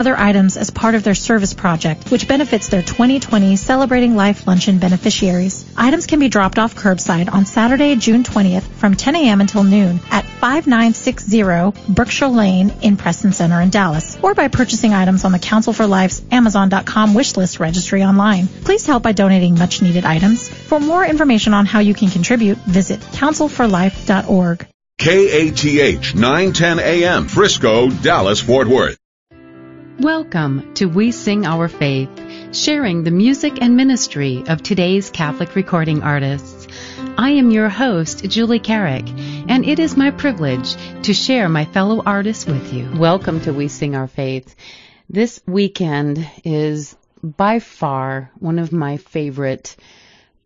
[0.00, 4.78] other items as part of their service project, which benefits their 2020 Celebrating Life Luncheon
[4.78, 5.70] beneficiaries.
[5.76, 9.40] Items can be dropped off curbside on Saturday, June 20th from 10 a.m.
[9.42, 15.24] until noon at 5960 Berkshire Lane in Preston Center in Dallas, or by purchasing items
[15.24, 18.48] on the Council for Life's Amazon.com wishlist registry online.
[18.48, 20.48] Please help by donating much needed items.
[20.48, 24.66] For more information on how you can contribute, visit councilforlife.org.
[24.98, 28.99] KATH 910 AM, Frisco, Dallas, Fort Worth.
[30.00, 32.08] Welcome to We Sing Our Faith,
[32.56, 36.66] sharing the music and ministry of today's Catholic recording artists.
[37.18, 42.02] I am your host, Julie Carrick, and it is my privilege to share my fellow
[42.02, 42.90] artists with you.
[42.98, 44.56] Welcome to We Sing Our Faith.
[45.10, 49.76] This weekend is by far one of my favorite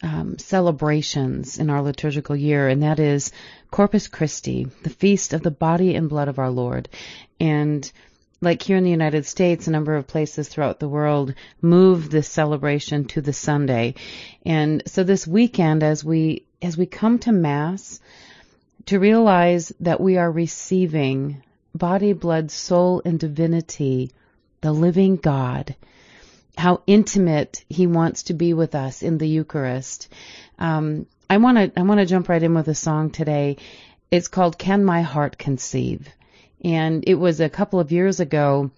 [0.02, 3.30] um, celebrations in our liturgical year, and that is
[3.70, 6.88] Corpus Christi, the feast of the body and blood of our Lord.
[7.38, 7.88] And
[8.40, 12.28] like here in the United States, a number of places throughout the world move this
[12.28, 13.94] celebration to the Sunday.
[14.44, 18.00] And so this weekend, as we, as we come to Mass,
[18.86, 21.42] to realize that we are receiving
[21.74, 24.10] body, blood, soul, and divinity,
[24.60, 25.74] the living God,
[26.56, 30.08] how intimate He wants to be with us in the Eucharist.
[30.58, 33.56] Um, I want to I want to jump right in with a song today.
[34.10, 36.08] It's called "Can My Heart Conceive."
[36.64, 38.70] And it was a couple of years ago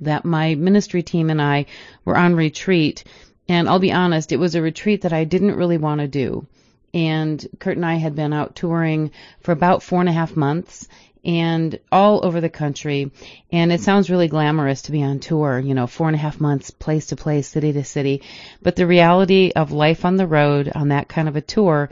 [0.00, 1.66] that my ministry team and I
[2.04, 3.04] were on retreat.
[3.48, 6.46] And I'll be honest, it was a retreat that I didn't really want to do.
[6.92, 10.88] And Kurt and I had been out touring for about four and a half months
[11.24, 13.10] and all over the country.
[13.50, 16.40] And it sounds really glamorous to be on tour, you know, four and a half
[16.40, 18.22] months, place to place, city to city.
[18.60, 21.90] But the reality of life on the road on that kind of a tour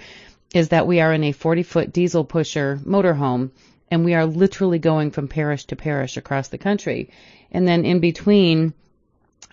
[0.53, 3.51] is that we are in a 40 foot diesel pusher motorhome
[3.93, 7.11] and we are literally going from parish to parish across the country.
[7.51, 8.73] And then in between,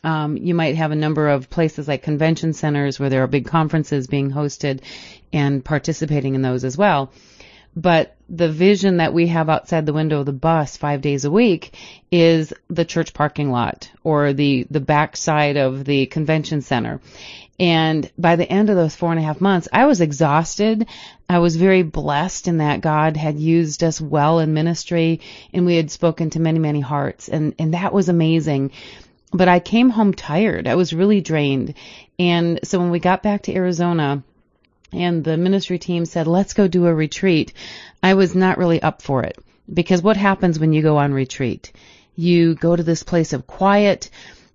[0.02, 3.45] um, you might have a number of places like convention centers where there are big
[3.45, 4.80] conferences being hosted
[5.34, 7.11] and participating in those as well.
[7.76, 11.32] But the vision that we have outside the window of the bus five days a
[11.32, 11.76] week
[12.12, 17.02] is the church parking lot or the, the backside of the convention center.
[17.60, 20.88] And by the end of those four and a half months, I was exhausted.
[21.28, 25.20] I was very blessed in that God had used us well in ministry
[25.52, 27.28] and we had spoken to many, many hearts.
[27.28, 28.72] And, and that was amazing.
[29.32, 30.67] But I came home tired.
[30.67, 31.73] I was really drained.
[32.17, 34.23] And so when we got back to Arizona,
[34.92, 37.54] and the ministry team said, let's go do a retreat.
[38.02, 39.37] I was not really up for it
[39.71, 41.71] because what happens when you go on retreat?
[42.15, 44.10] You go to this place of quiet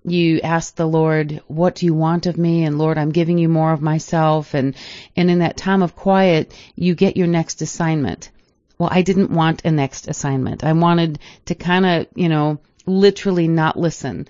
[0.05, 2.65] you ask the Lord, what do you want of me?
[2.65, 4.53] And Lord, I'm giving you more of myself.
[4.53, 4.77] And,
[5.17, 8.31] and in that time of quiet, you get your next assignment.
[8.79, 10.63] Well, I didn't want a next assignment.
[10.63, 14.29] I wanted to kind of, you know, literally not listen.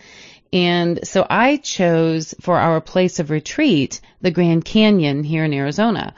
[0.52, 6.14] And so I chose for our place of retreat the Grand Canyon here in Arizona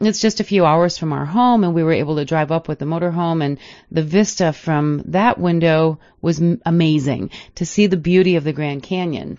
[0.00, 2.68] it's just a few hours from our home and we were able to drive up
[2.68, 3.58] with the motorhome and
[3.90, 9.38] the vista from that window was amazing to see the beauty of the Grand Canyon.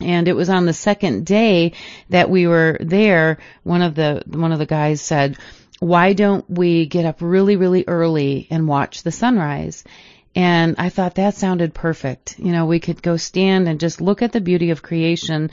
[0.00, 1.72] And it was on the second day
[2.08, 5.36] that we were there, one of the, one of the guys said,
[5.78, 9.84] why don't we get up really, really early and watch the sunrise?
[10.34, 12.38] And I thought that sounded perfect.
[12.38, 15.50] You know, we could go stand and just look at the beauty of creation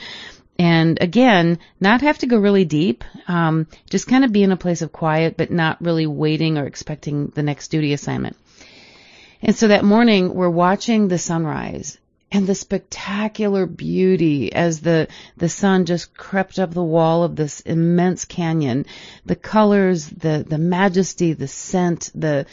[0.59, 4.57] and again, not have to go really deep, um, just kind of be in a
[4.57, 8.38] place of quiet, but not really waiting or expecting the next duty assignment.
[9.41, 11.97] And so that morning, we're watching the sunrise
[12.31, 15.07] and the spectacular beauty as the
[15.38, 18.85] the sun just crept up the wall of this immense canyon
[19.25, 22.45] the colors the the majesty the scent the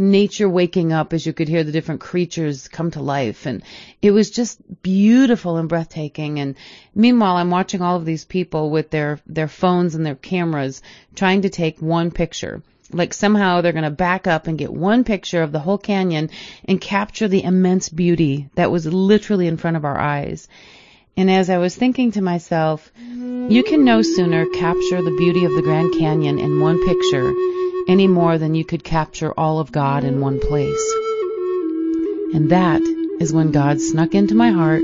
[0.00, 3.46] nature waking up as you could hear the different creatures come to life.
[3.46, 3.62] And
[4.02, 6.40] it was just beautiful and breathtaking.
[6.40, 6.56] And
[6.94, 10.82] meanwhile I'm watching all of these people with their their phones and their cameras
[11.14, 12.62] trying to take one picture.
[12.92, 16.30] Like somehow they're going to back up and get one picture of the whole canyon
[16.64, 20.48] and capture the immense beauty that was literally in front of our eyes.
[21.16, 25.52] And as I was thinking to myself, you can no sooner capture the beauty of
[25.52, 27.32] the Grand Canyon in one picture
[27.88, 30.94] any more than you could capture all of God in one place.
[32.34, 32.80] And that
[33.20, 34.82] is when God snuck into my heart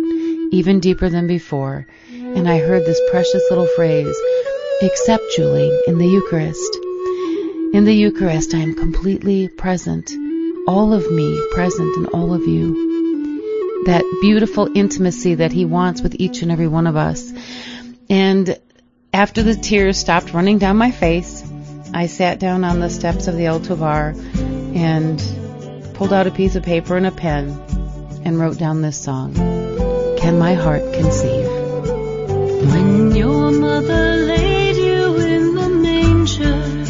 [0.53, 4.17] even deeper than before, and I heard this precious little phrase,
[4.83, 6.77] accept Julie in the Eucharist.
[7.73, 10.11] In the Eucharist, I am completely present,
[10.69, 13.83] all of me present in all of you.
[13.87, 17.33] That beautiful intimacy that He wants with each and every one of us.
[18.09, 18.59] And
[19.13, 21.43] after the tears stopped running down my face,
[21.97, 24.13] I sat down on the steps of the El Tovar
[24.75, 25.19] and
[25.95, 27.59] pulled out a piece of paper and a pen
[28.23, 29.33] and wrote down this song
[30.19, 31.47] Can My Heart Conceive?
[32.71, 36.85] When your mother laid you in the manger,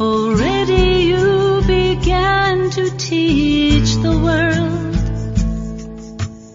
[0.00, 4.94] already you began to teach the world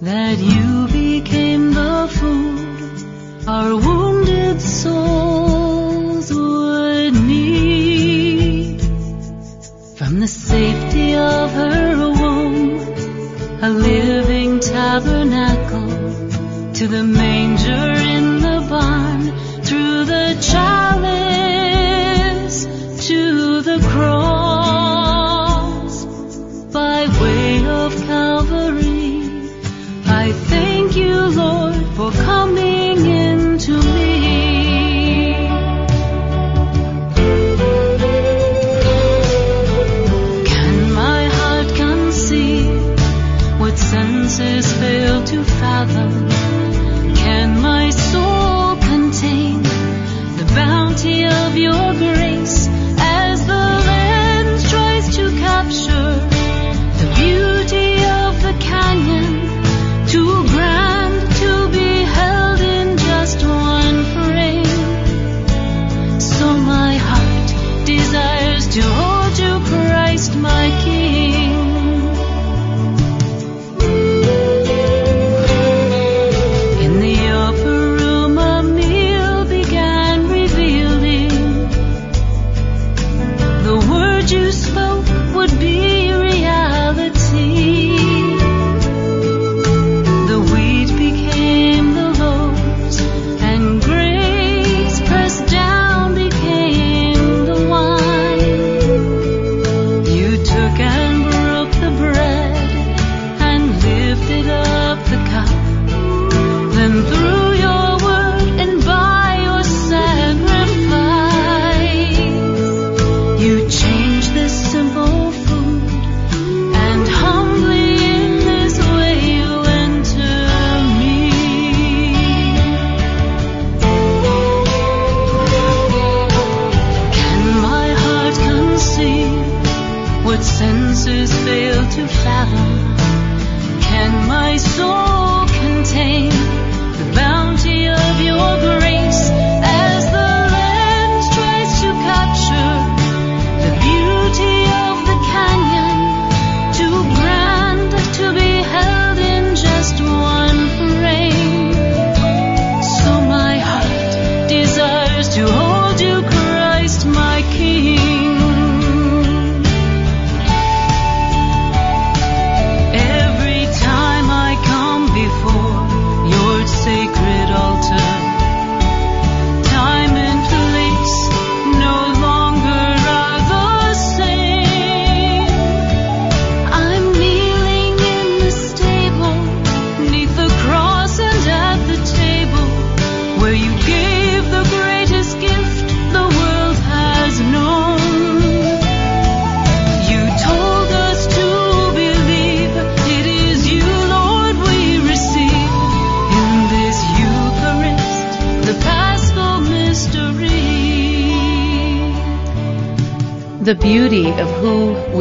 [0.02, 5.51] that you became the food our wounded souls
[10.32, 12.80] safety of her womb,
[13.62, 15.90] a living tabernacle
[16.74, 18.11] to the manger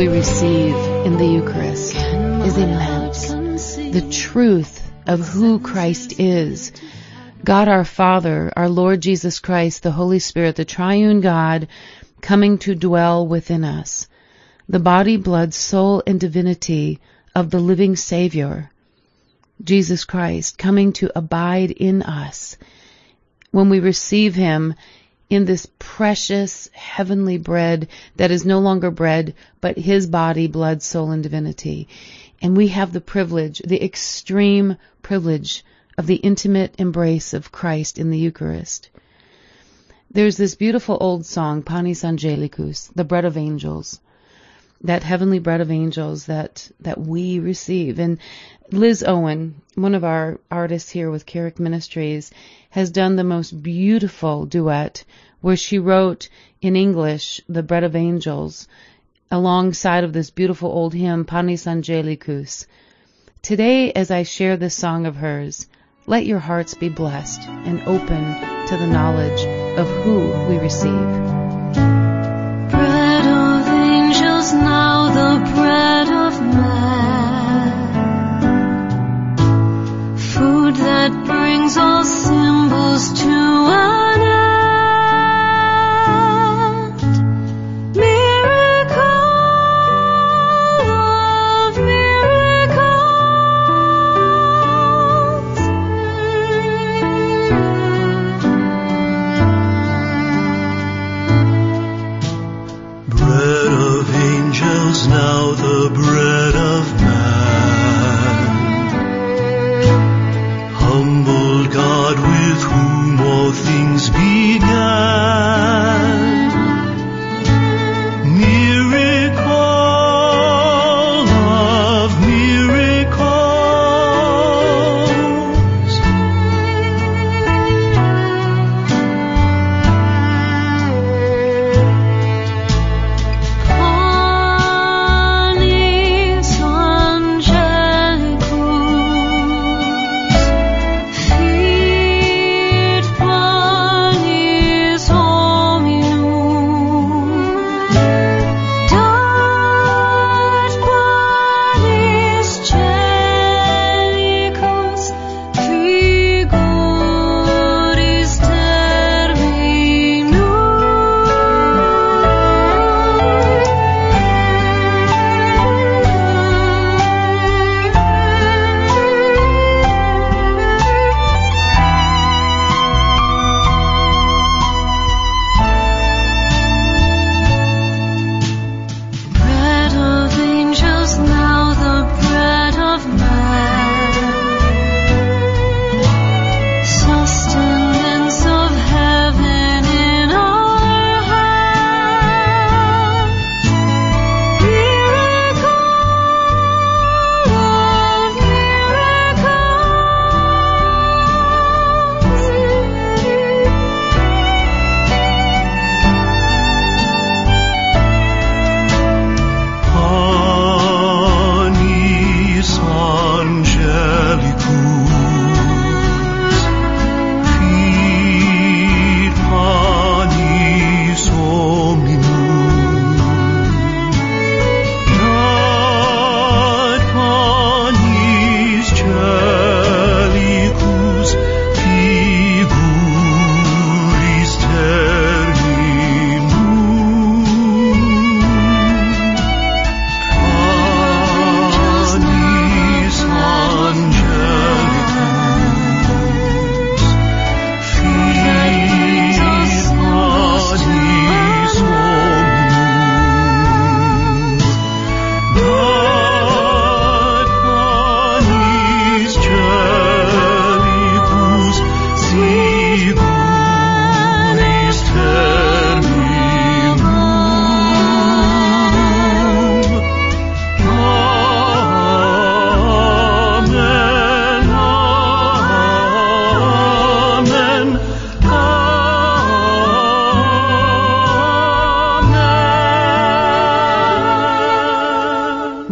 [0.00, 3.76] we receive in the Eucharist is immense.
[3.76, 6.72] The truth of who Christ is.
[7.44, 11.68] God our Father, our Lord Jesus Christ, the Holy Spirit, the triune God
[12.22, 14.08] coming to dwell within us.
[14.70, 16.98] The body, blood, soul, and divinity
[17.34, 18.70] of the living Savior,
[19.62, 22.56] Jesus Christ, coming to abide in us.
[23.50, 24.76] When we receive Him
[25.30, 31.12] in this precious heavenly bread that is no longer bread, but His body, blood, soul,
[31.12, 31.88] and divinity.
[32.42, 35.64] And we have the privilege, the extreme privilege
[35.96, 38.90] of the intimate embrace of Christ in the Eucharist.
[40.10, 44.00] There's this beautiful old song, Panis Angelicus, the bread of angels,
[44.82, 47.98] that heavenly bread of angels that, that we receive.
[47.98, 48.18] And
[48.70, 52.30] Liz Owen, one of our artists here with Carrick Ministries,
[52.70, 55.04] has done the most beautiful duet
[55.40, 56.28] where she wrote
[56.60, 58.68] in English the bread of angels
[59.30, 62.66] alongside of this beautiful old hymn, Panis Angelicus.
[63.42, 65.66] Today, as I share this song of hers,
[66.06, 68.24] let your hearts be blessed and open
[68.66, 69.46] to the knowledge
[69.78, 71.39] of who we receive.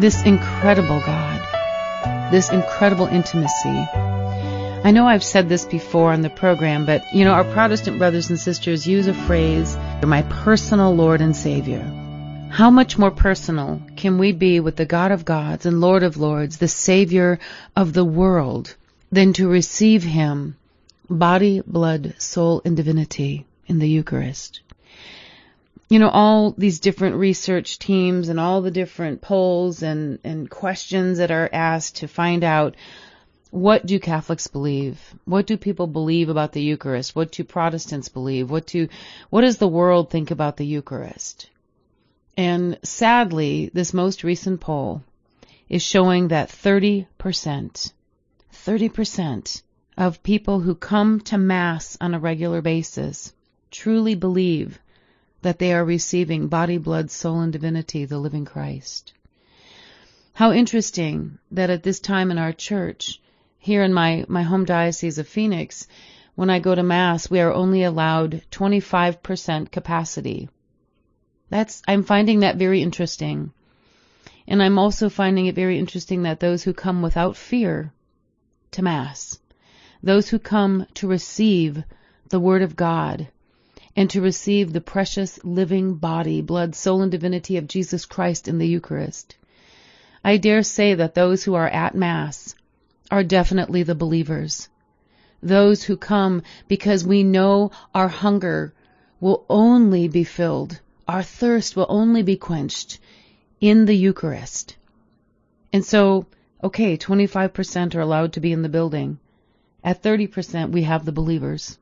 [0.08, 3.86] This incredible God, this incredible intimacy.
[4.82, 8.30] I know I've said this before on the program, but you know, our Protestant brothers
[8.30, 11.82] and sisters use a phrase, my personal Lord and Savior.
[12.48, 16.16] How much more personal can we be with the God of gods and Lord of
[16.16, 17.38] lords, the Savior
[17.76, 18.76] of the world,
[19.12, 20.56] than to receive Him,
[21.10, 24.60] body, blood, soul, and divinity in the Eucharist?
[25.88, 31.18] You know, all these different research teams and all the different polls and, and questions
[31.18, 32.76] that are asked to find out
[33.50, 35.00] what do Catholics believe?
[35.24, 37.16] What do people believe about the Eucharist?
[37.16, 38.50] What do Protestants believe?
[38.50, 38.88] What do,
[39.30, 41.48] what does the world think about the Eucharist?
[42.36, 45.02] And sadly, this most recent poll
[45.68, 47.06] is showing that 30%,
[48.52, 49.62] 30%
[49.96, 53.32] of people who come to Mass on a regular basis
[53.70, 54.78] truly believe
[55.42, 59.12] that they are receiving body, blood, soul, and divinity, the living Christ.
[60.32, 63.20] How interesting that at this time in our church,
[63.58, 65.86] here in my, my home diocese of Phoenix,
[66.34, 70.48] when I go to Mass, we are only allowed 25% capacity.
[71.50, 73.52] That's, I'm finding that very interesting.
[74.46, 77.92] And I'm also finding it very interesting that those who come without fear
[78.70, 79.38] to Mass,
[80.02, 81.82] those who come to receive
[82.28, 83.28] the Word of God,
[83.98, 88.58] and to receive the precious living body, blood, soul, and divinity of Jesus Christ in
[88.58, 89.34] the Eucharist.
[90.22, 92.54] I dare say that those who are at Mass
[93.10, 94.68] are definitely the believers.
[95.42, 98.72] Those who come because we know our hunger
[99.18, 103.00] will only be filled, our thirst will only be quenched
[103.60, 104.76] in the Eucharist.
[105.72, 106.26] And so,
[106.62, 109.18] okay, 25% are allowed to be in the building.
[109.82, 111.78] At 30%, we have the believers.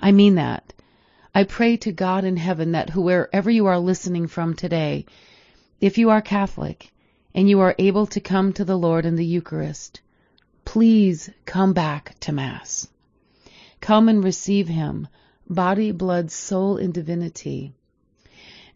[0.00, 0.72] I mean that.
[1.34, 5.06] I pray to God in heaven that wherever you are listening from today,
[5.80, 6.90] if you are Catholic
[7.34, 10.00] and you are able to come to the Lord in the Eucharist,
[10.68, 12.88] Please come back to Mass.
[13.80, 15.08] Come and receive Him,
[15.48, 17.72] body, blood, soul, and divinity.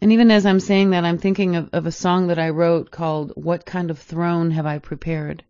[0.01, 2.91] And even as I'm saying that, I'm thinking of, of a song that I wrote
[2.91, 5.45] called What Kind of Throne Have I Prepared?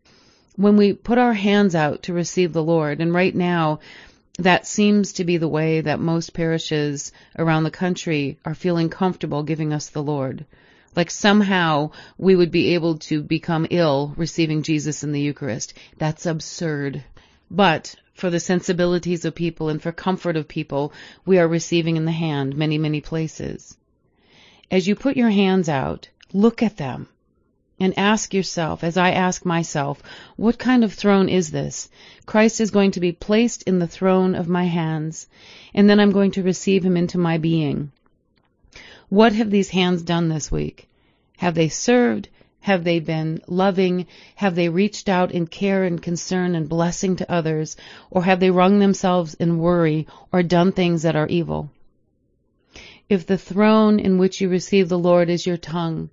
[0.56, 3.78] When we put our hands out to receive the Lord, and right now,
[4.39, 9.43] that seems to be the way that most parishes around the country are feeling comfortable
[9.43, 10.47] giving us the Lord.
[10.97, 15.75] Like somehow we would be able to become ill receiving Jesus in the Eucharist.
[15.99, 17.05] That's absurd.
[17.51, 20.93] But for the sensibilities of people and for comfort of people,
[21.27, 23.77] we are receiving in the hand many, many places.
[24.71, 27.09] As you put your hands out, look at them
[27.83, 30.01] and ask yourself, as I ask myself,
[30.37, 31.91] what kind of throne is this?
[32.27, 35.27] Christ is going to be placed in the throne of my hands,
[35.75, 37.91] and then I'm going to receive him into my being.
[39.09, 40.89] What have these hands done this week?
[41.39, 42.29] Have they served?
[42.61, 44.07] Have they been loving?
[44.37, 47.77] Have they reached out in care and concern and blessing to others?
[48.12, 51.69] Or have they wrung themselves in worry or done things that are evil?
[53.09, 56.11] If the throne in which you receive the Lord is your tongue,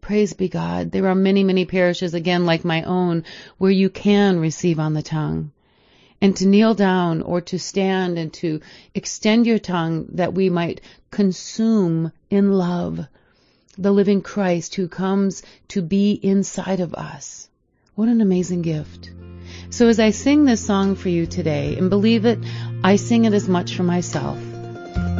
[0.00, 0.90] praise be God.
[0.90, 3.24] There are many, many parishes, again, like my own,
[3.58, 5.52] where you can receive on the tongue
[6.20, 8.60] and to kneel down or to stand and to
[8.94, 13.06] extend your tongue that we might consume in love
[13.76, 17.48] the living Christ who comes to be inside of us.
[17.94, 19.10] What an amazing gift.
[19.70, 22.38] So as I sing this song for you today, and believe it,
[22.82, 24.38] I sing it as much for myself.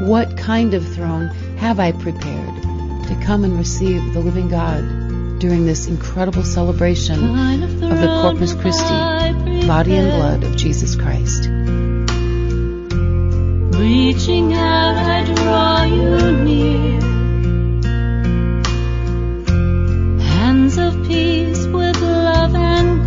[0.01, 2.58] What kind of throne have I prepared
[3.09, 7.25] to come and receive the living God during this incredible celebration
[7.83, 9.19] of the Corpus Christi?
[9.69, 11.47] body and blood of Jesus Christ.
[13.79, 17.01] Reaching out, I draw you near.
[20.23, 22.98] Hands of peace with love and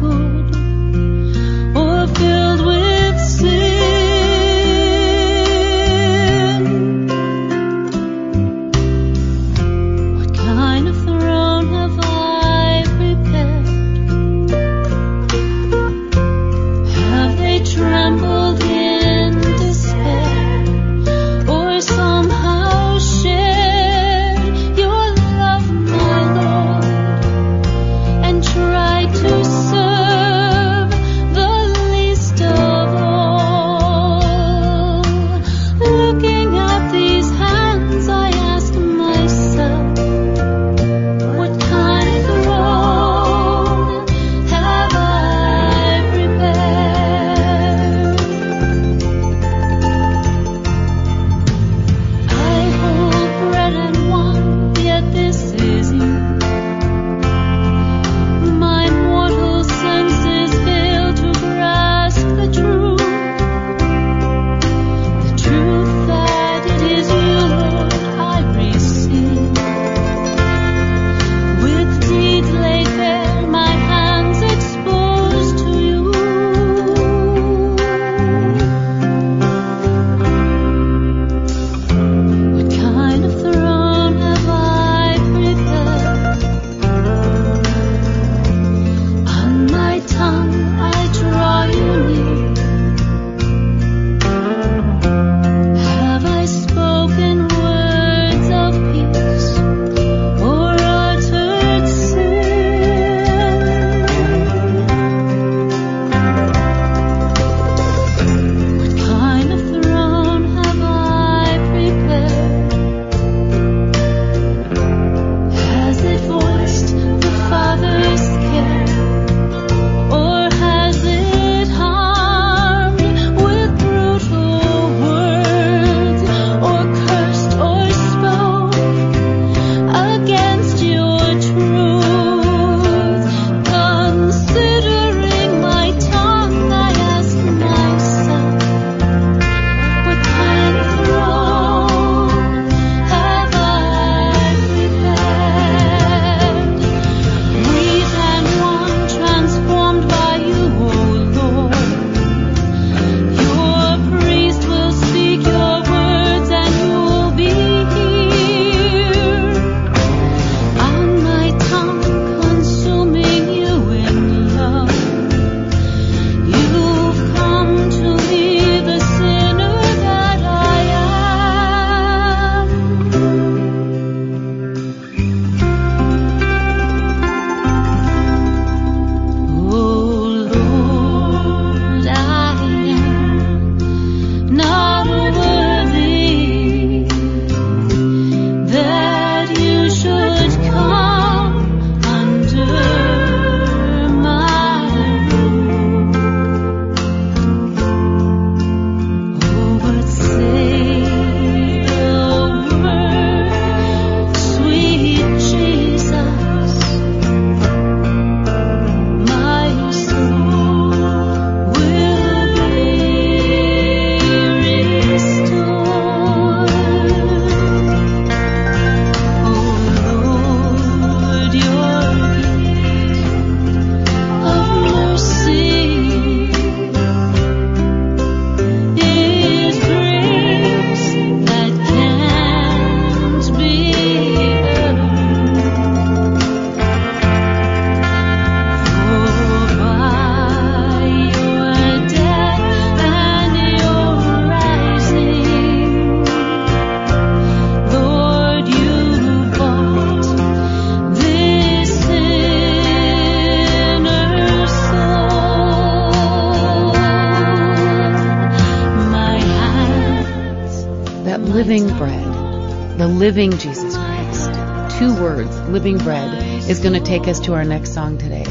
[266.82, 268.44] going to take us to our next song today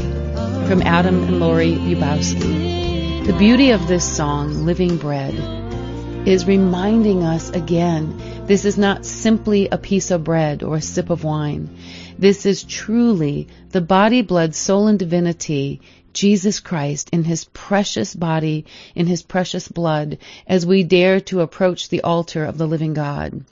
[0.65, 3.25] from Adam and Lori Yubowski.
[3.25, 5.33] The beauty of this song, Living Bread,
[6.25, 11.09] is reminding us again this is not simply a piece of bread or a sip
[11.09, 11.75] of wine.
[12.17, 15.81] This is truly the body, blood, soul, and divinity,
[16.13, 18.63] Jesus Christ in his precious body,
[18.95, 23.43] in his precious blood, as we dare to approach the altar of the living God.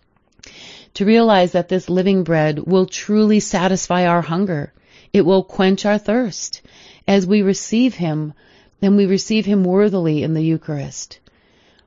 [0.96, 4.74] To realize that this living bread will truly satisfy our hunger.
[5.14, 6.62] It will quench our thirst.
[7.08, 8.34] As we receive him,
[8.80, 11.20] then we receive him worthily in the Eucharist.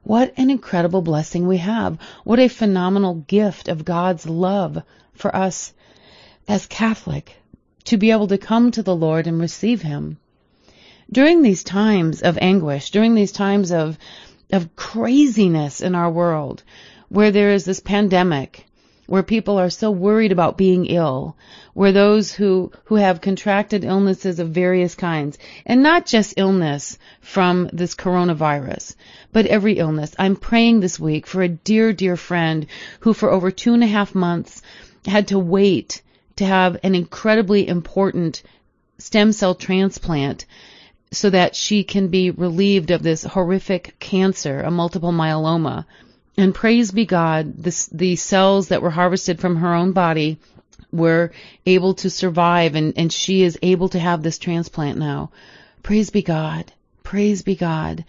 [0.02, 1.98] What an incredible blessing we have.
[2.24, 4.82] What a phenomenal gift of God's love
[5.14, 5.72] for us
[6.48, 7.36] as Catholic
[7.84, 10.18] to be able to come to the Lord and receive Him.
[11.10, 13.98] During these times of anguish, during these times of,
[14.50, 16.62] of craziness in our world,
[17.08, 18.66] where there is this pandemic,
[19.12, 21.36] where people are so worried about being ill,
[21.74, 27.68] where those who, who have contracted illnesses of various kinds, and not just illness from
[27.74, 28.96] this coronavirus,
[29.30, 30.14] but every illness.
[30.18, 32.66] I'm praying this week for a dear, dear friend
[33.00, 34.62] who for over two and a half months
[35.04, 36.00] had to wait
[36.36, 38.42] to have an incredibly important
[38.96, 40.46] stem cell transplant
[41.10, 45.84] so that she can be relieved of this horrific cancer, a multiple myeloma.
[46.36, 50.38] And praise be God, this, the cells that were harvested from her own body
[50.90, 51.32] were
[51.66, 55.30] able to survive and, and she is able to have this transplant now.
[55.82, 56.72] Praise be God.
[57.02, 58.04] Praise be God.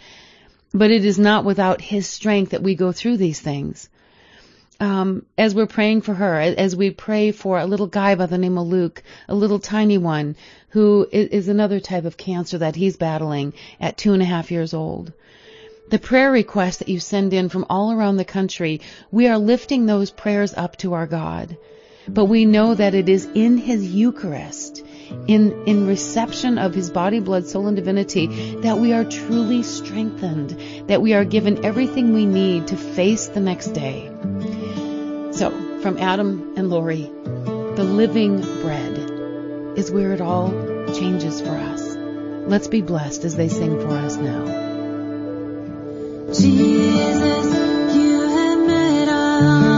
[0.74, 3.90] But it is not without His strength that we go through these things.
[4.80, 8.38] Um, as we're praying for her, as we pray for a little guy by the
[8.38, 10.36] name of Luke, a little tiny one
[10.70, 14.74] who is another type of cancer that he's battling at two and a half years
[14.74, 15.14] old
[15.90, 19.86] the prayer requests that you send in from all around the country, we are lifting
[19.86, 21.58] those prayers up to our God.
[22.08, 24.84] But we know that it is in His Eucharist,
[25.28, 30.88] in, in reception of His body, blood, soul, and divinity, that we are truly strengthened,
[30.88, 34.10] that we are given everything we need to face the next day.
[35.32, 37.04] So, from Adam and Lori,
[37.76, 40.52] the living bread is where it all
[40.94, 41.96] changes for us.
[42.48, 44.63] Let's be blessed as they sing for us now.
[46.34, 47.46] Jesus,
[47.96, 49.73] you have met our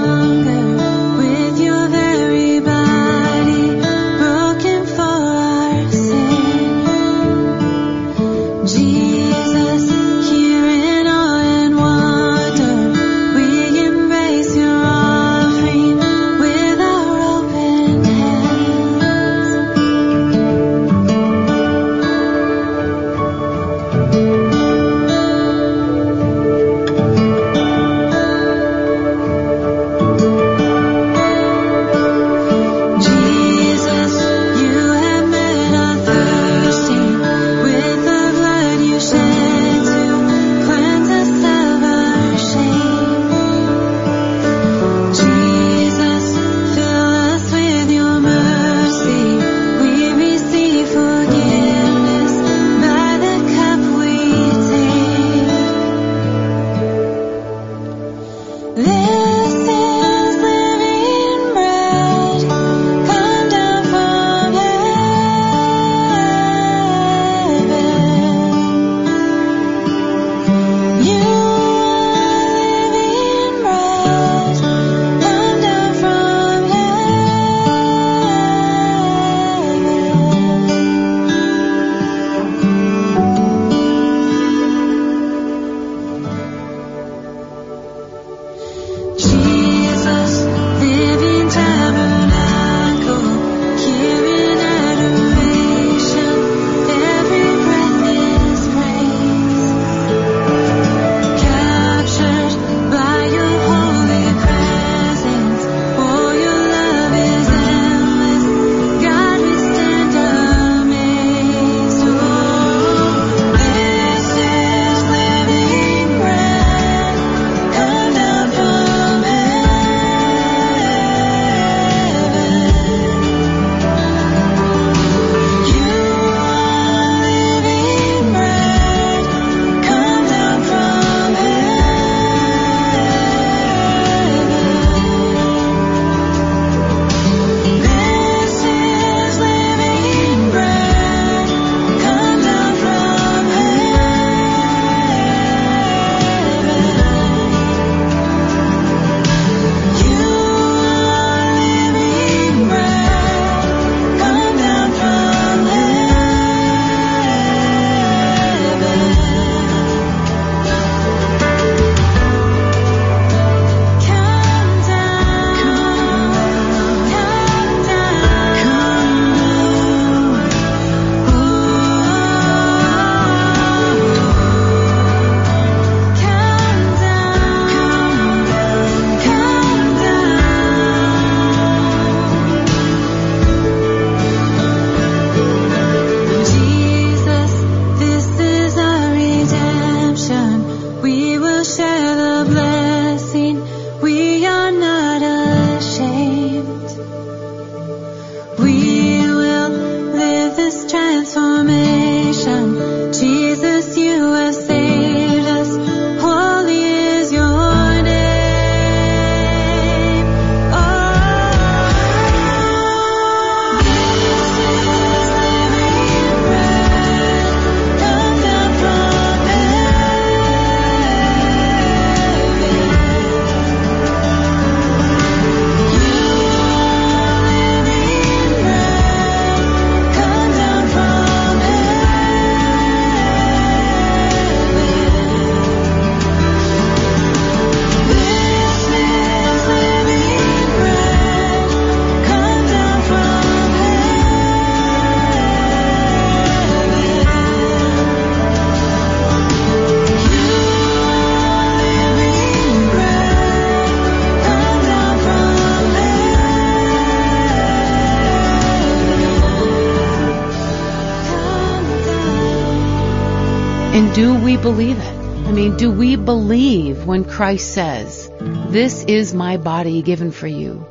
[266.26, 268.30] believe when Christ says,
[268.70, 270.86] This is my body given for you?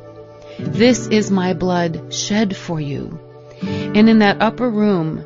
[0.57, 3.19] This is my blood shed for you.
[3.61, 5.25] And in that upper room,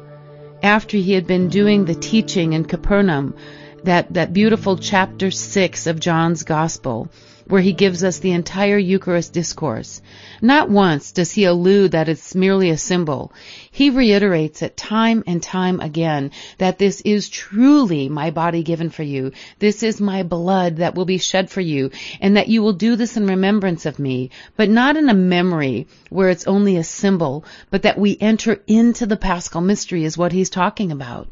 [0.63, 3.35] after he had been doing the teaching in Capernaum,
[3.83, 7.09] that, that beautiful chapter 6 of John's Gospel,
[7.47, 10.01] where he gives us the entire Eucharist discourse.
[10.41, 13.31] Not once does he allude that it's merely a symbol.
[13.71, 19.03] He reiterates it time and time again that this is truly my body given for
[19.03, 19.31] you.
[19.59, 22.95] This is my blood that will be shed for you and that you will do
[22.95, 27.45] this in remembrance of me, but not in a memory where it's only a symbol,
[27.69, 31.27] but that we enter into the paschal mystery is what he's talking about.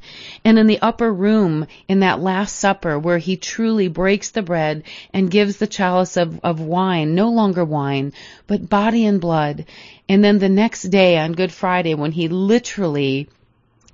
[0.45, 4.84] And in the upper room, in that last supper where he truly breaks the bread
[5.12, 8.13] and gives the chalice of, of wine, no longer wine,
[8.45, 9.65] but body and blood.
[10.10, 13.28] And then the next day on Good Friday when he literally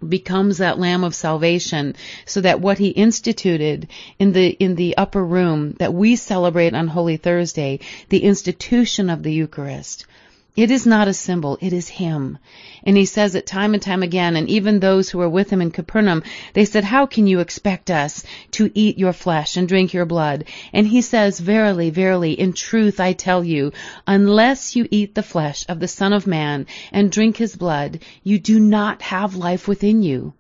[0.08, 1.96] becomes that lamb of salvation
[2.26, 3.88] so that what he instituted
[4.20, 9.24] in the in the upper room that we celebrate on holy thursday the institution of
[9.24, 10.06] the eucharist
[10.56, 12.38] it is not a symbol, it is Him.
[12.84, 15.62] And He says it time and time again, and even those who were with Him
[15.62, 16.22] in Capernaum,
[16.54, 20.46] they said, How can you expect us to eat your flesh and drink your blood?
[20.72, 23.72] And He says, Verily, verily, in truth I tell you,
[24.06, 28.38] unless you eat the flesh of the Son of Man and drink His blood, you
[28.38, 30.34] do not have life within you.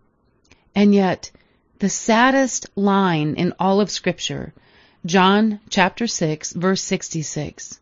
[0.75, 1.31] And yet,
[1.79, 4.53] the saddest line in all of Scripture,
[5.07, 7.79] John chapter 6, verse 66.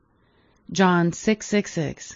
[0.72, 2.16] John 666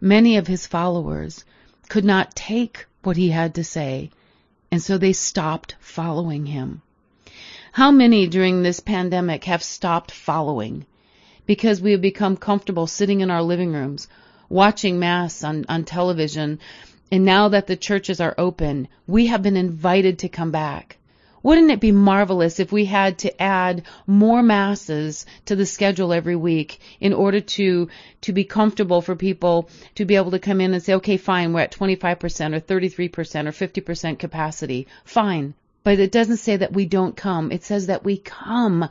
[0.00, 1.44] many of his followers
[1.88, 4.10] could not take what he had to say,
[4.70, 6.82] and so they stopped following him.
[7.72, 10.86] How many during this pandemic have stopped following
[11.46, 14.08] because we have become comfortable sitting in our living rooms,
[14.48, 16.58] watching Mass on, on television,
[17.10, 20.98] and now that the churches are open, we have been invited to come back.
[21.44, 26.36] Wouldn't it be marvelous if we had to add more masses to the schedule every
[26.36, 27.88] week in order to
[28.22, 31.52] to be comfortable for people to be able to come in and say, okay, fine,
[31.52, 34.86] we're at 25% or 33% or 50% capacity.
[35.04, 35.52] Fine.
[35.82, 37.52] But it doesn't say that we don't come.
[37.52, 38.88] It says that we come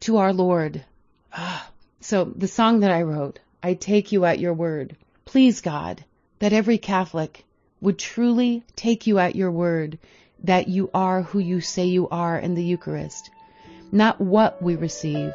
[0.00, 0.84] to our Lord.
[1.32, 1.70] Ah.
[2.00, 4.94] So the song that I wrote, I take you at your word.
[5.24, 6.04] Please God,
[6.38, 7.46] that every Catholic
[7.80, 9.98] would truly take you at your word
[10.44, 13.30] that you are who you say you are in the Eucharist.
[13.90, 15.32] Not what we receive,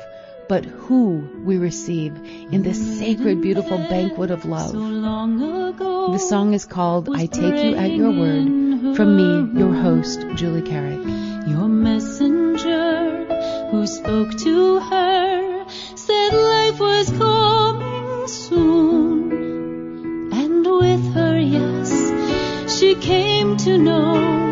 [0.47, 2.15] but who we receive
[2.51, 4.73] in this sacred, beautiful banquet of love.
[4.73, 10.61] The song is called I Take You at Your Word from me, your host, Julie
[10.61, 11.01] Carrick.
[11.47, 13.25] Your messenger
[13.71, 20.31] who spoke to her said life was coming soon.
[20.31, 24.42] And with her, yes, she came to know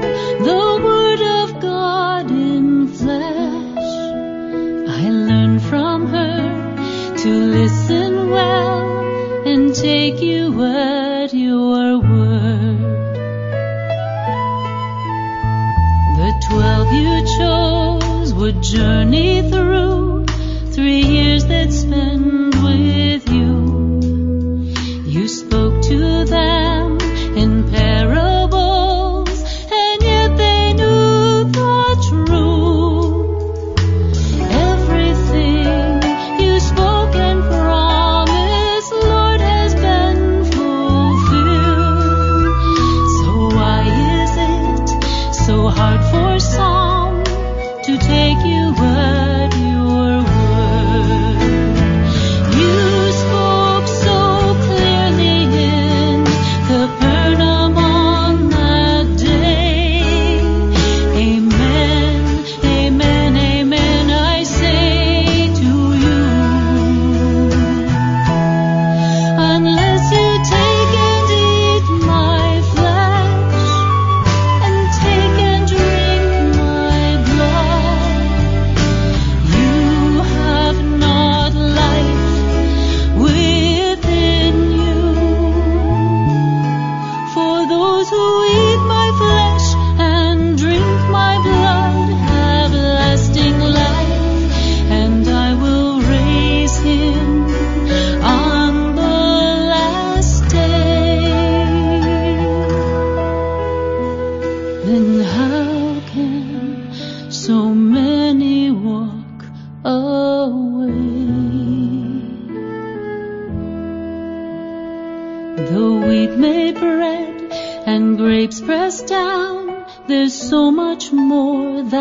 [8.31, 12.79] well and take you at your word.
[16.17, 19.80] The twelve you chose would journey through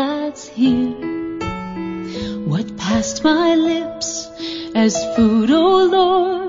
[0.01, 0.93] that's here.
[2.51, 4.27] What passed my lips
[4.73, 5.65] as food, O
[5.97, 6.40] Lord,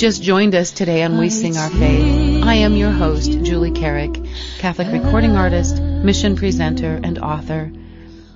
[0.00, 4.18] just joined us today on We Sing Our Faith, I am your host, Julie Carrick,
[4.56, 7.70] Catholic recording artist, mission presenter, and author.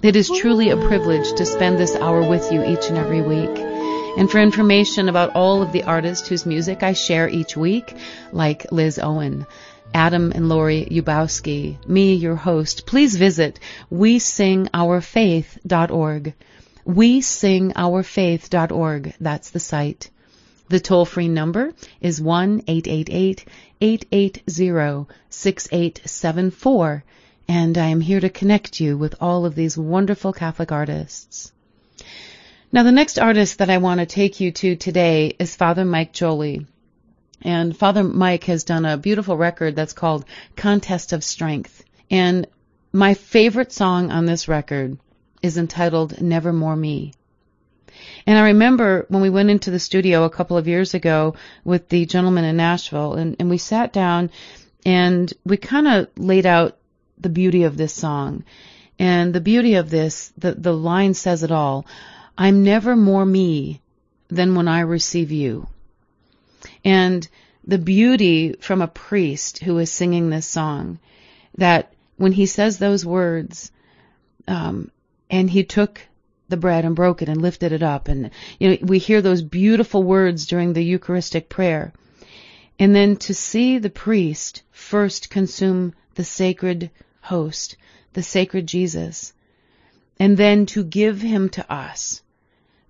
[0.02, 3.48] It is truly a privilege to spend this hour with you each and every week.
[4.18, 7.94] And for information about all of the artists whose music I share each week,
[8.30, 9.46] like Liz Owen,
[9.94, 13.58] Adam and Lori Yubowski, me, your host, please visit
[13.90, 16.34] wesingourfaith.org.
[16.86, 19.14] Wesingourfaith.org.
[19.18, 20.10] That's the site.
[20.68, 23.44] The toll free number is 1 888
[23.80, 27.04] 880 6874,
[27.46, 31.52] and I am here to connect you with all of these wonderful Catholic artists.
[32.72, 36.12] Now, the next artist that I want to take you to today is Father Mike
[36.12, 36.66] Jolie.
[37.42, 40.24] And Father Mike has done a beautiful record that's called
[40.56, 41.84] Contest of Strength.
[42.10, 42.46] And
[42.90, 44.96] my favorite song on this record
[45.42, 47.12] is entitled Nevermore Me.
[48.26, 51.34] And I remember when we went into the studio a couple of years ago
[51.64, 54.30] with the gentleman in Nashville, and, and we sat down
[54.84, 56.76] and we kind of laid out
[57.18, 58.44] the beauty of this song.
[58.98, 61.86] And the beauty of this, the, the line says it all.
[62.36, 63.80] I'm never more me
[64.28, 65.68] than when I receive you.
[66.84, 67.26] And
[67.66, 70.98] the beauty from a priest who is singing this song,
[71.56, 73.70] that when he says those words,
[74.46, 74.90] um,
[75.30, 76.00] and he took
[76.48, 78.08] the bread and broke it and lifted it up.
[78.08, 81.92] And, you know, we hear those beautiful words during the Eucharistic prayer.
[82.78, 86.90] And then to see the priest first consume the sacred
[87.20, 87.76] host,
[88.12, 89.32] the sacred Jesus,
[90.18, 92.22] and then to give him to us,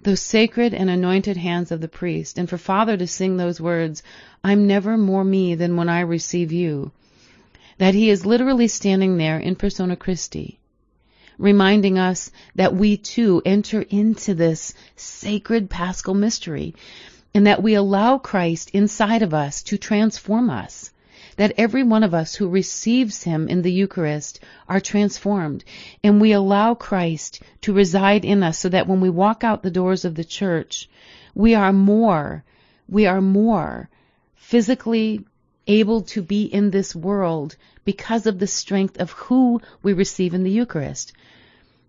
[0.02, 4.02] those sacred and anointed hands of the priest, and for Father to sing those words,
[4.42, 6.92] I'm never more me than when I receive you,
[7.78, 10.60] that he is literally standing there in persona Christi,
[11.38, 16.74] reminding us that we too enter into this sacred paschal mystery
[17.34, 20.90] and that we allow Christ inside of us to transform us.
[21.36, 25.64] That every one of us who receives Him in the Eucharist are transformed.
[26.04, 29.70] And we allow Christ to reside in us so that when we walk out the
[29.70, 30.88] doors of the church,
[31.34, 32.44] we are more,
[32.88, 33.88] we are more
[34.36, 35.24] physically
[35.66, 40.42] able to be in this world because of the strength of who we receive in
[40.42, 41.12] the Eucharist.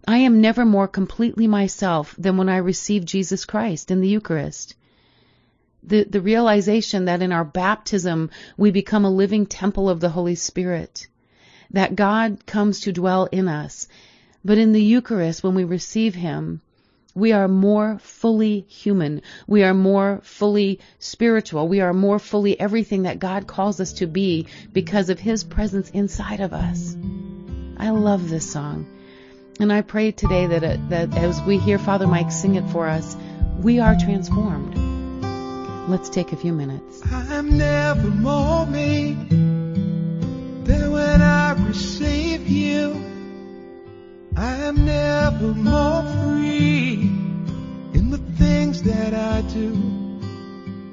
[0.07, 4.75] I am never more completely myself than when I receive Jesus Christ in the Eucharist.
[5.83, 10.35] The, the realization that in our baptism we become a living temple of the Holy
[10.35, 11.07] Spirit,
[11.71, 13.87] that God comes to dwell in us.
[14.43, 16.61] But in the Eucharist, when we receive Him,
[17.15, 19.21] we are more fully human.
[19.47, 21.67] We are more fully spiritual.
[21.69, 25.89] We are more fully everything that God calls us to be because of His presence
[25.89, 26.95] inside of us.
[27.77, 28.85] I love this song.
[29.61, 32.85] And I pray today that, it, that as we hear Father Mike sing it for
[32.85, 33.15] us,
[33.61, 34.75] we are transformed.
[35.89, 37.01] Let's take a few minutes.
[37.09, 39.13] I'm never more me
[40.63, 43.04] than when I receive you.
[44.37, 47.09] I am never more free
[47.93, 49.71] in the things that I do.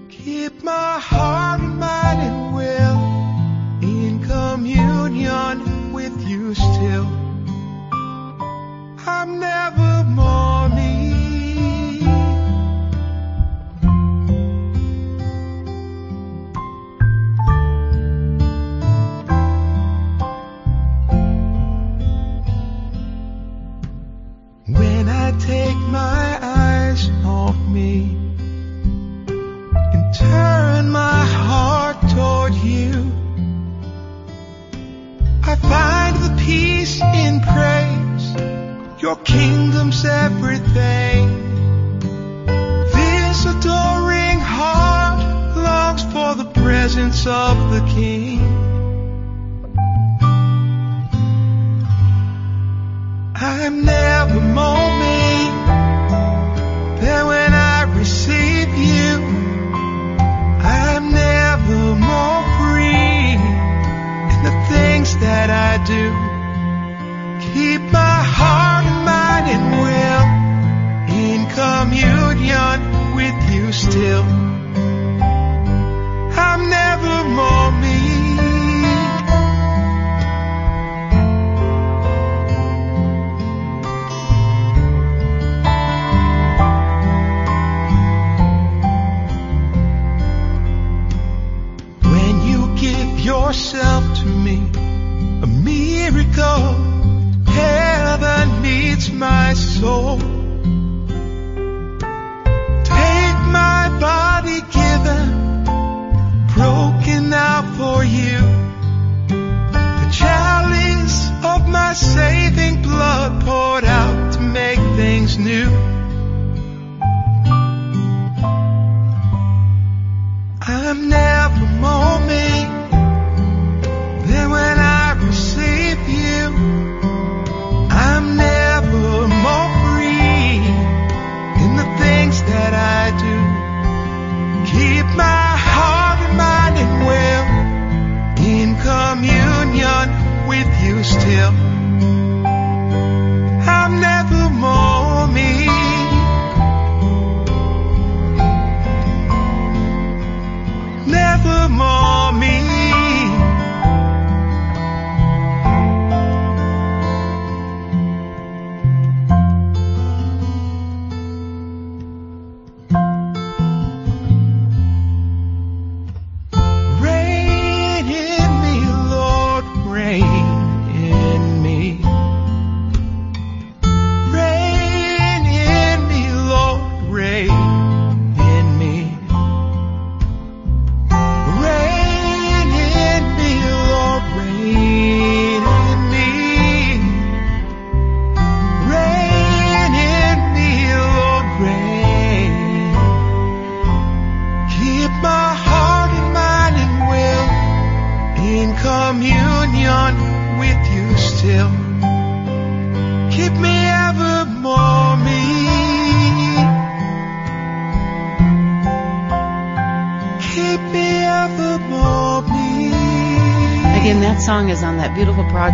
[0.08, 3.00] Keep my heart and mind and will
[3.82, 7.08] in communion with you still.
[9.04, 10.61] I'm never more
[35.62, 39.02] find the peace in praise.
[39.02, 41.22] Your kingdom's everything.
[42.92, 48.40] This adoring heart longs for the presence of the King.
[53.34, 54.91] I'm never more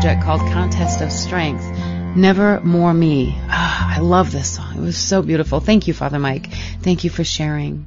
[0.00, 1.64] project called Contest of Strength.
[2.16, 3.34] Never More Me.
[3.48, 4.76] Ah, I love this song.
[4.76, 5.58] It was so beautiful.
[5.58, 6.52] Thank you, Father Mike.
[6.82, 7.84] Thank you for sharing.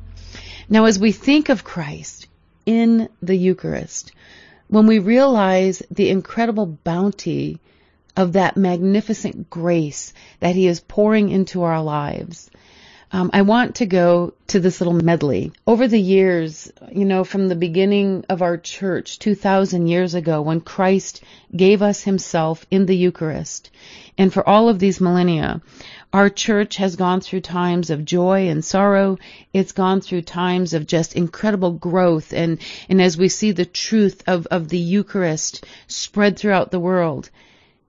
[0.67, 2.27] Now, as we think of Christ
[2.65, 4.11] in the Eucharist,
[4.67, 7.61] when we realize the incredible bounty
[8.17, 12.50] of that magnificent grace that He is pouring into our lives,
[13.13, 15.51] um, I want to go to this little medley.
[15.67, 20.61] Over the years, you know, from the beginning of our church, 2,000 years ago, when
[20.61, 21.21] Christ
[21.53, 23.69] gave us Himself in the Eucharist,
[24.17, 25.61] and for all of these millennia,
[26.13, 29.17] our church has gone through times of joy and sorrow.
[29.53, 34.23] It's gone through times of just incredible growth, and, and as we see the truth
[34.27, 37.29] of, of the Eucharist spread throughout the world.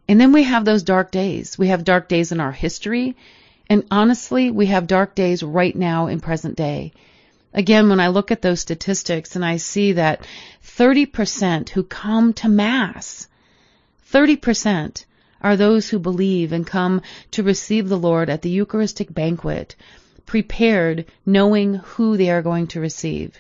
[0.09, 1.57] And then we have those dark days.
[1.57, 3.15] We have dark days in our history.
[3.69, 6.93] And honestly, we have dark days right now in present day.
[7.55, 10.27] Again, when I look at those statistics and I see that
[10.65, 13.29] 30% who come to Mass,
[14.11, 15.05] 30%
[15.43, 17.03] are those who believe and come
[17.33, 19.77] to receive the Lord at the Eucharistic banquet,
[20.25, 23.37] prepared knowing who they are going to receive.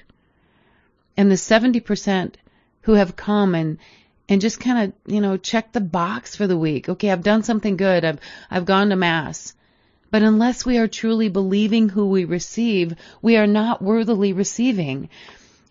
[1.17, 2.35] And the 70%
[2.83, 3.79] who have come and
[4.29, 6.89] and just kind of, you know, check the box for the week.
[6.89, 8.05] Okay, I've done something good.
[8.05, 8.21] I've
[8.51, 9.55] I've gone to mass.
[10.13, 15.09] But unless we are truly believing who we receive, we are not worthily receiving.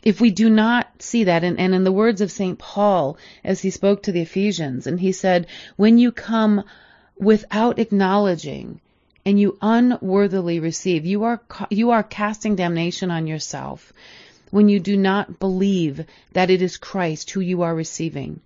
[0.03, 2.57] If we do not see that, and, and in the words of St.
[2.57, 6.63] Paul, as he spoke to the Ephesians, and he said, when you come
[7.19, 8.81] without acknowledging
[9.27, 11.39] and you unworthily receive, you are,
[11.69, 13.93] you are casting damnation on yourself
[14.49, 18.41] when you do not believe that it is Christ who you are receiving.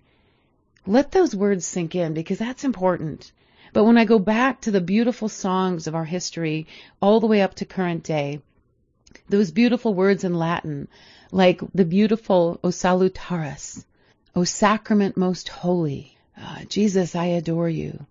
[0.86, 3.32] Let those words sink in because that's important.
[3.72, 6.66] But when I go back to the beautiful songs of our history
[7.00, 8.40] all the way up to current day,
[9.28, 10.88] those beautiful words in Latin,
[11.32, 13.84] like the beautiful O Salutaris,
[14.34, 18.06] O Sacrament Most Holy, uh, Jesus, I adore you.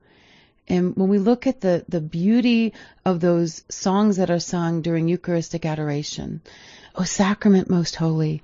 [0.68, 2.74] And when we look at the, the beauty
[3.06, 6.42] of those songs that are sung during Eucharistic adoration,
[6.96, 8.42] O Sacrament Most Holy,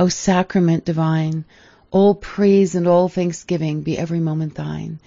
[0.00, 1.44] O sacrament divine,
[1.90, 4.98] all praise and all thanksgiving be every moment thine.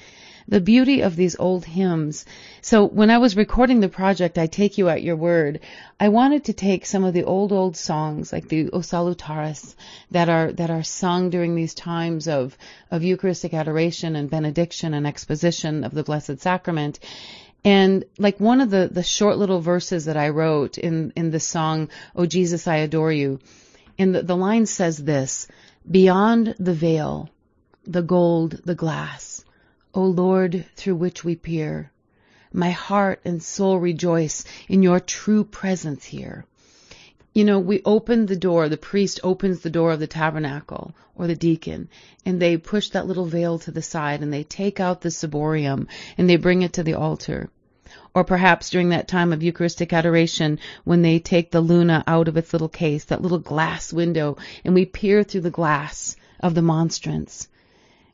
[0.48, 2.26] The beauty of these old hymns.
[2.62, 5.62] So when I was recording the project, I take you at your word.
[6.00, 9.76] I wanted to take some of the old, old songs, like the O Salutaris,
[10.12, 12.58] that are, that are sung during these times of,
[12.92, 17.00] of Eucharistic adoration and benediction and exposition of the Blessed Sacrament.
[17.66, 21.40] And like one of the, the short little verses that I wrote in, in the
[21.40, 23.40] song, O Jesus, I adore you,
[23.98, 25.48] and the, the line says this,
[25.90, 27.30] beyond the veil,
[27.86, 29.43] the gold, the glass,
[29.96, 31.92] O Lord, through which we peer,
[32.52, 36.46] my heart and soul rejoice in your true presence here.
[37.34, 41.28] You know, we open the door, the priest opens the door of the tabernacle or
[41.28, 41.90] the deacon,
[42.26, 45.88] and they push that little veil to the side and they take out the ciborium
[46.18, 47.52] and they bring it to the altar
[48.16, 52.38] or perhaps during that time of Eucharistic adoration when they take the luna out of
[52.38, 56.62] its little case, that little glass window, and we peer through the glass of the
[56.62, 57.48] monstrance.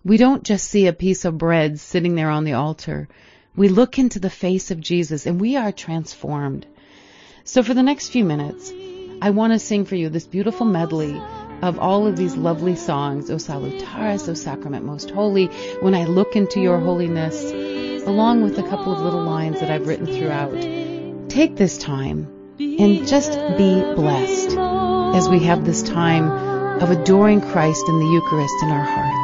[0.05, 3.09] We don't just see a piece of bread sitting there on the altar.
[3.53, 6.65] We look into the face of Jesus and we are transformed.
[7.43, 8.71] So for the next few minutes,
[9.21, 11.21] I want to sing for you this beautiful medley
[11.61, 15.47] of all of these lovely songs, O Salutaris, O Sacrament Most Holy,
[15.81, 17.51] When I Look into Your Holiness,
[18.07, 21.29] along with a couple of little lines that I've written throughout.
[21.29, 22.27] Take this time
[22.57, 24.57] and just be blessed
[25.17, 26.31] as we have this time
[26.81, 29.18] of adoring Christ in the Eucharist in our hearts.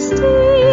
[0.00, 0.69] still.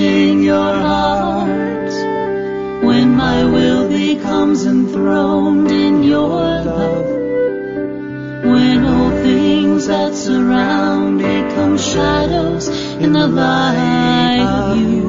[0.00, 1.96] In your hearts
[2.84, 6.30] when my will becomes enthroned in your
[6.70, 7.06] love
[8.44, 14.99] when all things that surround me come shadows in the light of you.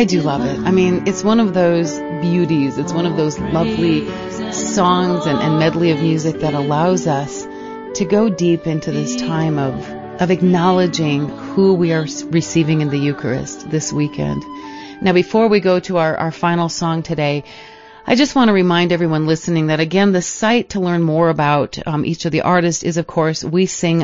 [0.00, 0.58] I do love it.
[0.60, 2.78] I mean, it's one of those beauties.
[2.78, 4.06] It's one of those lovely
[4.50, 7.46] songs and, and medley of music that allows us
[7.96, 9.74] to go deep into this time of,
[10.22, 14.42] of acknowledging who we are receiving in the Eucharist this weekend.
[15.02, 17.44] Now, before we go to our, our final song today,
[18.06, 21.78] I just want to remind everyone listening that again, the site to learn more about
[21.86, 24.02] um, each of the artists is, of course, we sing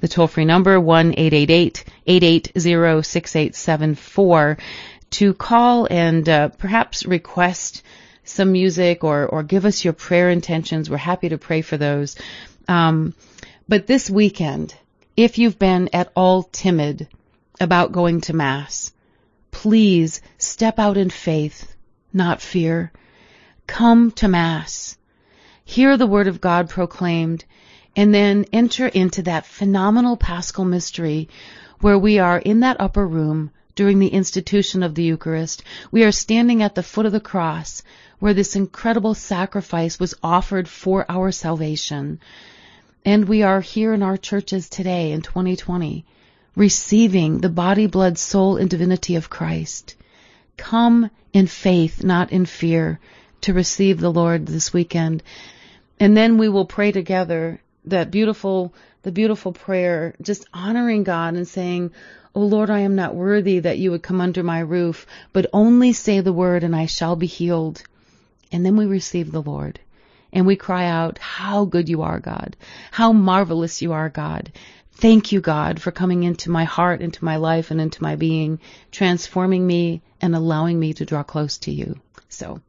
[0.00, 4.58] The toll free number one eight eight eight eight eight zero six eight seven four
[5.10, 7.82] to call and uh, perhaps request
[8.24, 10.90] some music or or give us your prayer intentions.
[10.90, 12.16] We're happy to pray for those.
[12.68, 13.14] Um,
[13.68, 14.74] but this weekend,
[15.16, 17.08] if you've been at all timid
[17.58, 18.92] about going to mass,
[19.50, 21.74] please step out in faith,
[22.12, 22.92] not fear.
[23.66, 24.96] Come to mass.
[25.64, 27.44] Hear the word of God proclaimed
[27.96, 31.28] and then enter into that phenomenal paschal mystery
[31.80, 35.62] where we are in that upper room during the institution of the Eucharist.
[35.90, 37.82] We are standing at the foot of the cross
[38.18, 42.20] where this incredible sacrifice was offered for our salvation.
[43.04, 46.04] And we are here in our churches today in 2020
[46.56, 49.94] receiving the body, blood, soul, and divinity of Christ.
[50.56, 52.98] Come in faith, not in fear,
[53.42, 55.22] to receive the Lord this weekend.
[56.00, 61.46] And then we will pray together that beautiful, the beautiful prayer, just honoring God and
[61.46, 61.92] saying,
[62.34, 65.92] O Lord, I am not worthy that you would come under my roof, but only
[65.92, 67.82] say the word and I shall be healed.
[68.52, 69.80] And then we receive the Lord.
[70.32, 72.56] And we cry out, how good you are, God.
[72.90, 74.52] How marvelous you are, God.
[74.92, 78.58] Thank you, God, for coming into my heart, into my life, and into my being,
[78.90, 82.00] transforming me and allowing me to draw close to you.
[82.28, 82.60] So,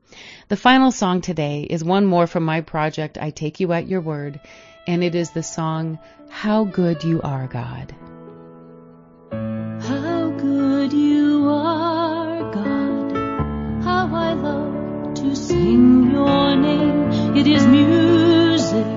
[0.47, 4.01] the final song today is one more from my project, I Take You at Your
[4.01, 4.39] Word,
[4.88, 7.93] and it is the song, How Good You Are, God.
[9.81, 13.83] How good you are, God.
[13.83, 17.35] How I love to sing your name.
[17.35, 18.88] It is music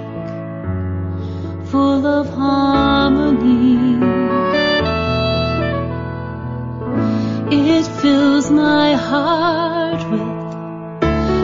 [1.66, 3.99] full of harmony.
[7.53, 11.03] It fills my heart with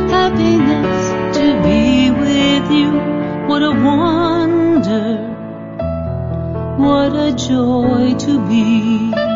[0.08, 3.25] happiness to be with you.
[3.48, 5.18] What a wonder,
[6.78, 9.35] what a joy to be.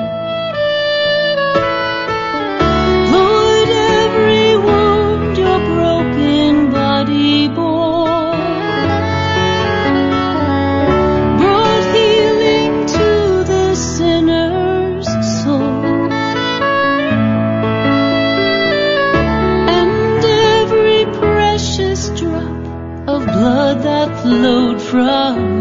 [24.91, 25.60] From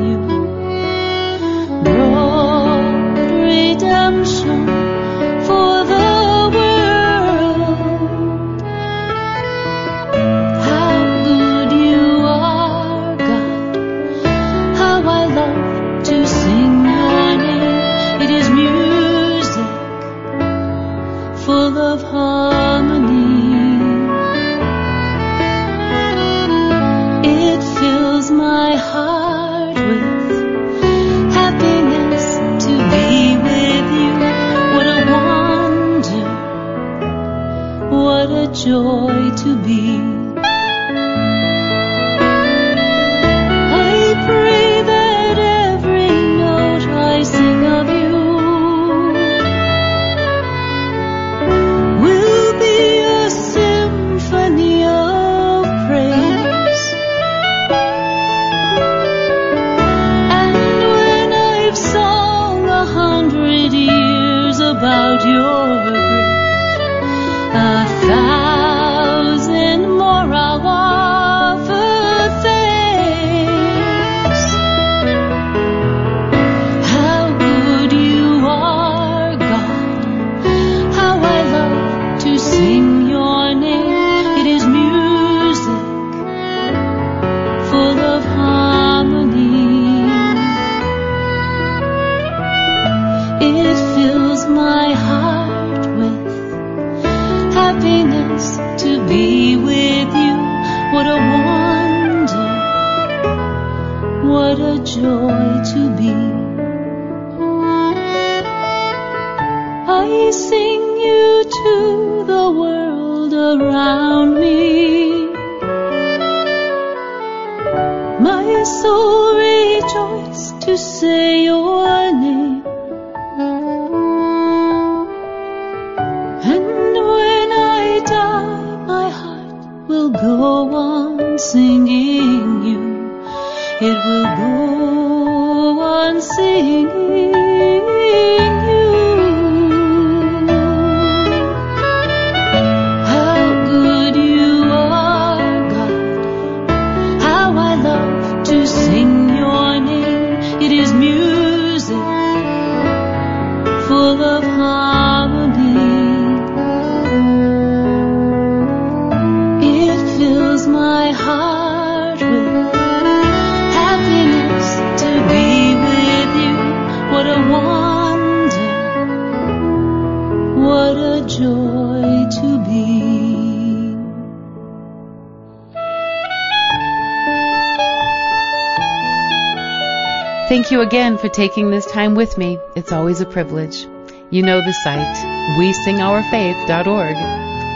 [180.89, 182.57] again for taking this time with me.
[182.75, 183.85] It's always a privilege.
[184.31, 185.17] You know the site,
[185.55, 187.15] we wesingourfaith.org.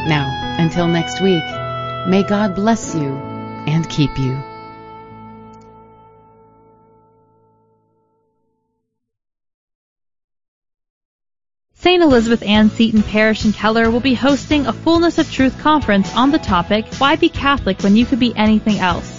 [0.09, 1.43] Now, until next week,
[2.07, 3.09] may God bless you
[3.67, 4.35] and keep you.
[11.75, 12.01] St.
[12.01, 16.31] Elizabeth Ann Seton Parish in Keller will be hosting a Fullness of Truth conference on
[16.31, 19.12] the topic, Why Be Catholic When You Could Be Anything Else?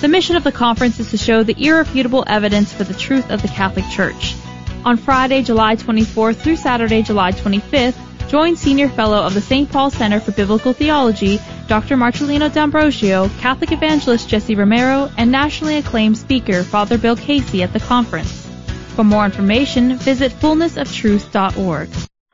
[0.00, 3.42] The mission of the conference is to show the irrefutable evidence for the truth of
[3.42, 4.36] the Catholic Church.
[4.84, 7.96] On Friday, July 24th through Saturday, July 25th,
[8.28, 9.68] join Senior Fellow of the St.
[9.68, 11.96] Paul Center for Biblical Theology, Dr.
[11.96, 17.80] Marcellino D'Ambrosio, Catholic Evangelist Jesse Romero, and nationally acclaimed speaker Father Bill Casey at the
[17.80, 18.46] conference.
[18.94, 21.88] For more information, visit fullnessoftruth.org.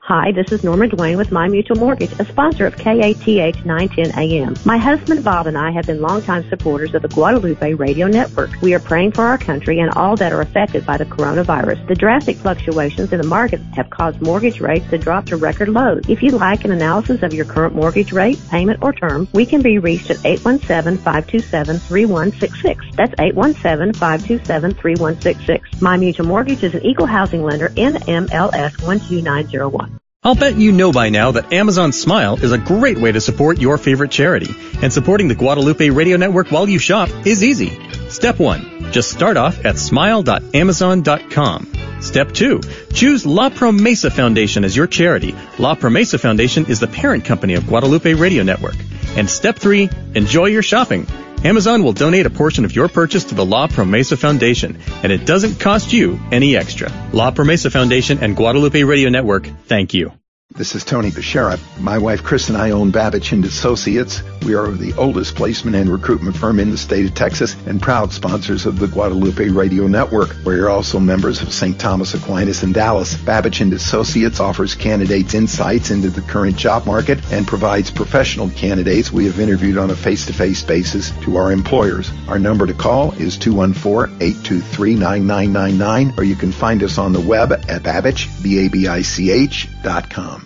[0.06, 4.54] Hi, this is Norma Dwayne with My Mutual Mortgage, a sponsor of KATH 910 AM.
[4.66, 8.50] My husband Bob and I have been longtime supporters of the Guadalupe Radio Network.
[8.60, 11.88] We are praying for our country and all that are affected by the coronavirus.
[11.88, 16.02] The drastic fluctuations in the market have caused mortgage rates to drop to record lows.
[16.06, 19.62] If you'd like an analysis of your current mortgage rate, payment, or term, we can
[19.62, 22.94] be reached at 817-527-3166.
[22.94, 25.80] That's 817-527-3166.
[25.80, 29.93] My Mutual Mortgage is an equal housing lender, NMLS 12901.
[30.26, 33.60] I'll bet you know by now that Amazon Smile is a great way to support
[33.60, 34.54] your favorite charity.
[34.80, 37.78] And supporting the Guadalupe Radio Network while you shop is easy.
[38.08, 38.90] Step 1.
[38.90, 41.72] Just start off at smile.amazon.com.
[42.00, 42.60] Step 2.
[42.94, 45.34] Choose La Promesa Foundation as your charity.
[45.58, 48.76] La Promesa Foundation is the parent company of Guadalupe Radio Network.
[49.18, 49.90] And step 3.
[50.14, 51.06] Enjoy your shopping.
[51.44, 55.26] Amazon will donate a portion of your purchase to the La Promesa Foundation, and it
[55.26, 56.90] doesn't cost you any extra.
[57.12, 60.12] La Promesa Foundation and Guadalupe Radio Network, thank you.
[60.56, 61.58] This is Tony Bashara.
[61.80, 64.22] My wife Chris and I own Babich and Associates.
[64.44, 68.12] We are the oldest placement and recruitment firm in the state of Texas and proud
[68.12, 70.36] sponsors of the Guadalupe Radio Network.
[70.46, 71.76] We are also members of St.
[71.76, 73.16] Thomas Aquinas in Dallas.
[73.16, 79.10] Babich and Associates offers candidates insights into the current job market and provides professional candidates
[79.10, 82.12] we have interviewed on a face-to-face basis to our employers.
[82.28, 87.82] Our number to call is 214-823-9999 or you can find us on the web at
[87.82, 90.43] Babich, B-A-B-I-C-H dot com.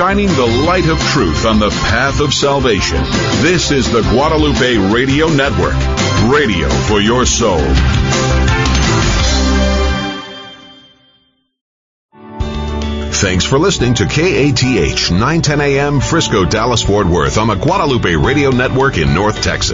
[0.00, 2.96] Shining the light of truth on the path of salvation.
[3.42, 5.74] This is the Guadalupe Radio Network.
[6.32, 7.60] Radio for your soul.
[13.12, 18.48] Thanks for listening to KATH 910 AM Frisco, Dallas, Fort Worth on the Guadalupe Radio
[18.48, 19.68] Network in North Texas.